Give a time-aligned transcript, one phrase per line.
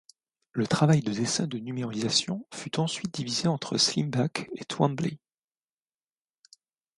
[0.53, 5.19] Le travail de dessin et de numérisation fut ensuite divisé entre Slimbach et Twombly.